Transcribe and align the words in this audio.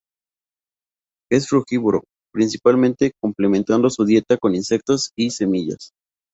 Es 1.31 1.47
frugívoro 1.47 2.01
principalmente, 2.33 3.11
complementando 3.21 3.87
su 3.91 4.03
dieta 4.03 4.35
con 4.37 4.55
insectos 4.55 5.11
y 5.15 5.29
semillas. 5.29 5.91